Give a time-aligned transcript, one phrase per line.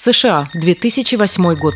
[0.00, 0.48] США.
[0.54, 1.74] 2008 год.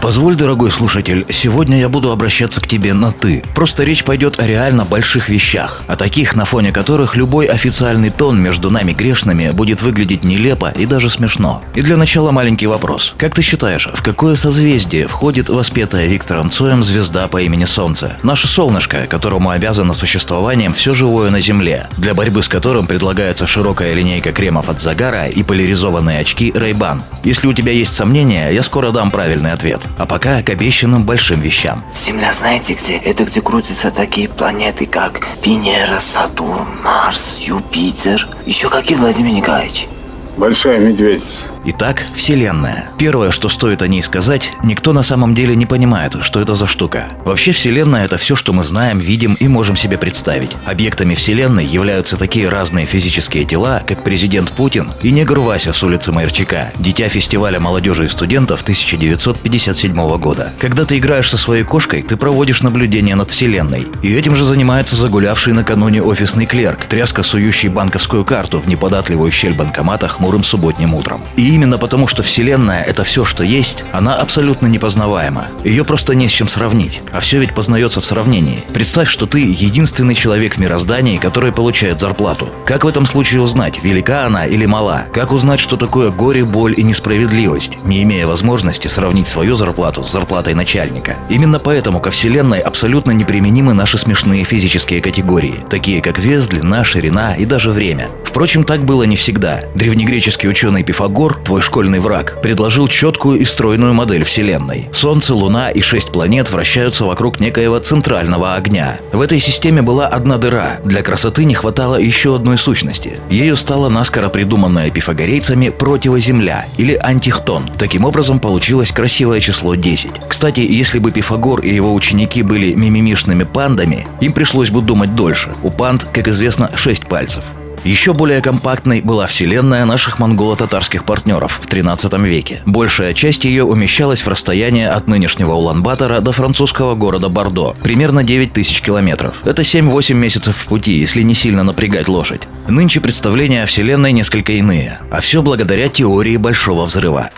[0.00, 3.42] Позволь, дорогой слушатель, сегодня я буду обращаться к тебе на «ты».
[3.54, 8.40] Просто речь пойдет о реально больших вещах, о таких, на фоне которых любой официальный тон
[8.40, 11.62] между нами грешными будет выглядеть нелепо и даже смешно.
[11.74, 13.14] И для начала маленький вопрос.
[13.18, 18.16] Как ты считаешь, в какое созвездие входит воспетая Виктором Цоем звезда по имени Солнце?
[18.22, 23.92] Наше солнышко, которому обязано существованием все живое на Земле, для борьбы с которым предлагается широкая
[23.94, 27.02] линейка кремов от загара и поляризованные очки Ray-Ban.
[27.26, 29.82] Если у тебя есть сомнения, я скоро дам правильный ответ.
[29.98, 31.84] А пока к обещанным большим вещам.
[31.92, 32.98] Земля знаете где?
[32.98, 38.28] Это где крутятся такие планеты, как Венера, Сатурн, Марс, Юпитер.
[38.46, 39.88] Еще какие, Владимир Николаевич?
[40.36, 41.46] Большая медведица.
[41.68, 42.90] Итак, Вселенная.
[42.96, 46.64] Первое, что стоит о ней сказать, никто на самом деле не понимает, что это за
[46.64, 47.08] штука.
[47.24, 50.56] Вообще Вселенная– это все, что мы знаем, видим и можем себе представить.
[50.64, 56.12] Объектами Вселенной являются такие разные физические тела, как президент Путин и негр Вася с улицы
[56.12, 60.52] Майорчака, дитя фестиваля молодежи и студентов 1957 года.
[60.60, 63.88] Когда ты играешь со своей кошкой, ты проводишь наблюдение над Вселенной.
[64.02, 69.54] И этим же занимается загулявший накануне офисный клерк, тряска сующий банковскую карту в неподатливую щель
[69.54, 71.24] банкомата хмурым субботним утром.
[71.36, 75.48] И именно потому, что Вселенная— это все, что есть, она абсолютно непознаваема.
[75.64, 77.00] Ее просто не с чем сравнить.
[77.12, 78.62] А все ведь познается в сравнении.
[78.74, 82.50] Представь, что ты единственный человек в мироздании, который получает зарплату.
[82.66, 85.06] Как в этом случае узнать, велика она или мала?
[85.14, 90.12] Как узнать, что такое горе, боль и несправедливость, не имея возможности сравнить свою зарплату с
[90.12, 91.16] зарплатой начальника?
[91.30, 97.34] Именно поэтому ко Вселенной абсолютно неприменимы наши смешные физические категории, такие как вес, длина, ширина
[97.34, 98.10] и даже время.
[98.24, 99.62] Впрочем, так было не всегда.
[99.74, 104.88] Древнегреческий ученый Пифагор твой школьный враг, предложил четкую и стройную модель Вселенной.
[104.92, 108.98] Солнце, Луна и шесть планет вращаются вокруг некоего центрального огня.
[109.12, 110.80] В этой системе была одна дыра.
[110.84, 113.18] Для красоты не хватало еще одной сущности.
[113.30, 117.64] Ею стала наскоро придуманная пифагорейцами противоземля или антихтон.
[117.78, 120.22] Таким образом получилось красивое число 10.
[120.28, 125.50] Кстати, если бы Пифагор и его ученики были мимимишными пандами, им пришлось бы думать дольше.
[125.62, 127.44] У панд, как известно, 6 пальцев.
[127.86, 132.60] Еще более компактной была вселенная наших монголо-татарских партнеров в 13 веке.
[132.66, 138.52] Большая часть ее умещалась в расстоянии от нынешнего Улан-Батора до французского города Бордо, примерно 9
[138.52, 139.36] тысяч километров.
[139.44, 142.48] Это 7-8 месяцев в пути, если не сильно напрягать лошадь.
[142.66, 147.30] Нынче представления о Вселенной несколько иные, а все благодаря теории Большого Взрыва.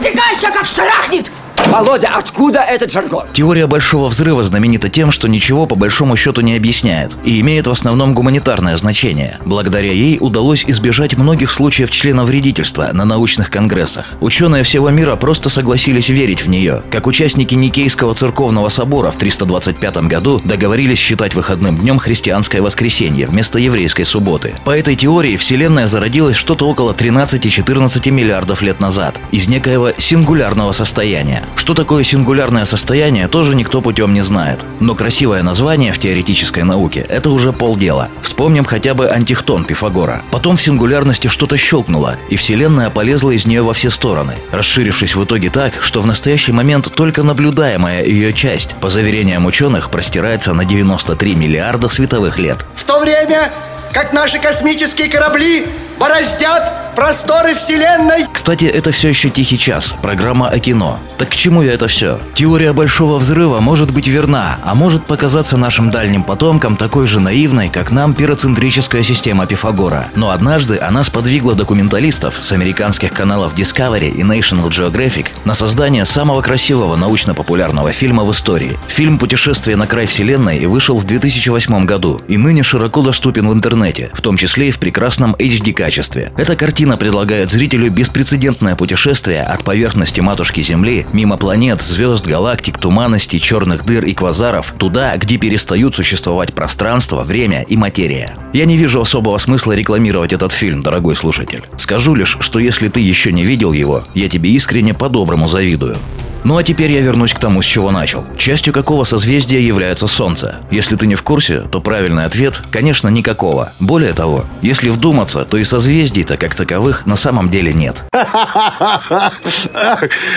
[0.00, 1.28] Текай как шарахнет!
[1.70, 3.26] Володя, откуда этот жаргон?
[3.34, 7.70] Теория Большого Взрыва знаменита тем, что ничего по большому счету не объясняет и имеет в
[7.70, 9.38] основном гуманитарное значение.
[9.44, 14.06] Благодаря ей удалось избежать многих случаев членовредительства на научных конгрессах.
[14.20, 16.82] Ученые всего мира просто согласились верить в нее.
[16.90, 23.58] Как участники Никейского церковного собора в 325 году договорились считать выходным днем христианское воскресенье вместо
[23.58, 24.54] еврейской субботы.
[24.64, 31.44] По этой теории Вселенная зародилась что-то около 13-14 миллиардов лет назад из некоего сингулярного состояния.
[31.58, 34.60] Что такое сингулярное состояние, тоже никто путем не знает.
[34.78, 38.08] Но красивое название в теоретической науке– это уже полдела.
[38.22, 40.22] Вспомним хотя бы антихтон Пифагора.
[40.30, 45.24] Потом в сингулярности что-то щелкнуло, и Вселенная полезла из нее во все стороны, расширившись в
[45.24, 50.64] итоге так, что в настоящий момент только наблюдаемая ее часть, по заверениям ученых, простирается на
[50.64, 52.64] 93 миллиарда световых лет.
[52.76, 53.50] В то время,
[53.92, 55.66] как наши космические корабли
[55.98, 58.26] бороздят просторы вселенной.
[58.32, 60.98] Кстати, это все еще «Тихий час», программа о кино.
[61.16, 62.18] Так к чему я это все?
[62.34, 67.68] Теория Большого Взрыва может быть верна, а может показаться нашим дальним потомкам такой же наивной,
[67.68, 70.08] как нам пироцентрическая система Пифагора.
[70.16, 76.40] Но однажды она сподвигла документалистов с американских каналов Discovery и National Geographic на создание самого
[76.40, 78.76] красивого научно-популярного фильма в истории.
[78.88, 84.10] Фильм «Путешествие на край вселенной» вышел в 2008 году и ныне широко доступен в интернете,
[84.14, 86.32] в том числе и в прекрасном HD-качестве.
[86.36, 92.78] Эта картина Картина предлагает зрителю беспрецедентное путешествие от поверхности матушки Земли, мимо планет, звезд, галактик,
[92.78, 98.34] туманностей, черных дыр и квазаров, туда, где перестают существовать пространство, время и материя.
[98.54, 101.62] Я не вижу особого смысла рекламировать этот фильм, дорогой слушатель.
[101.76, 105.98] Скажу лишь, что если ты еще не видел его, я тебе искренне по-доброму завидую.
[106.44, 108.24] Ну а теперь я вернусь к тому, с чего начал.
[108.36, 110.56] Частью какого созвездия является Солнце?
[110.70, 113.72] Если ты не в курсе, то правильный ответ, конечно, никакого.
[113.80, 118.04] Более того, если вдуматься, то и созвездий-то как таковых на самом деле нет.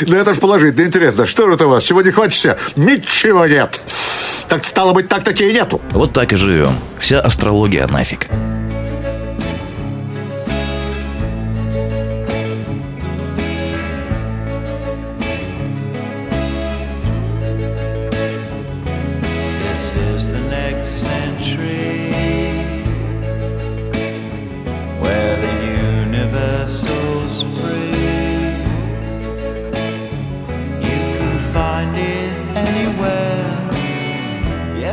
[0.07, 1.25] Ну это ж положительно интересно.
[1.25, 1.83] Что же это у вас?
[1.83, 2.57] Чего не хочется?
[2.75, 3.79] Ничего нет.
[4.47, 5.81] Так стало быть, так-таки и нету.
[5.91, 6.75] Вот так и живем.
[6.99, 8.27] Вся астрология нафиг.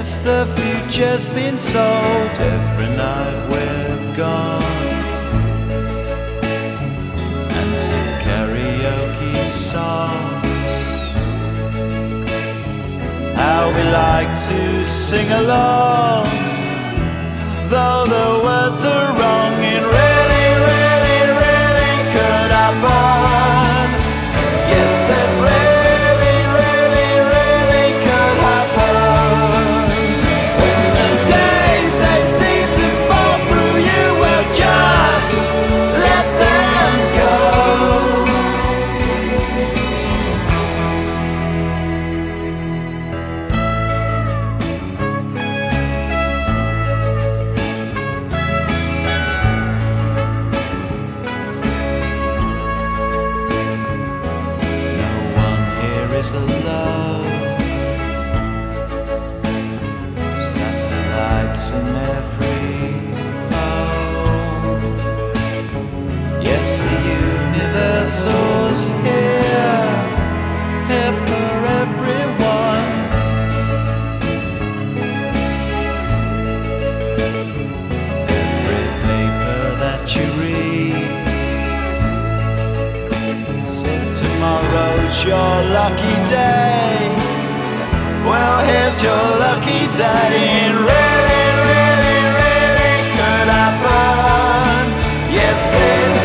[0.09, 4.63] Yes, the future's been sold every night we're gone.
[7.59, 10.47] And some karaoke songs.
[13.37, 16.25] How we like to sing along,
[17.69, 19.38] though the words are wrong.
[56.19, 57.61] is a love.
[60.41, 61.87] Satellites in
[62.17, 62.59] every
[63.55, 64.83] home.
[66.43, 69.48] Yes, the universe soars here.
[89.01, 90.67] Here's your lucky day.
[90.67, 94.91] It really, really, really could happen.
[95.31, 96.18] Yes, it